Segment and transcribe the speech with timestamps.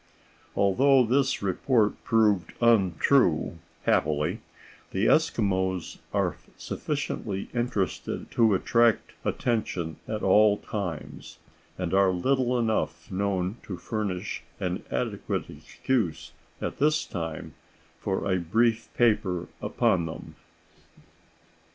[0.55, 4.39] Although this report proved untrue, happily,
[4.89, 11.37] the Eskimos are sufficiently interesting to attract attention at all times,
[11.77, 17.53] and are little enough known to furnish an adequate excuse at this time
[17.99, 20.33] for a brief paper upon them.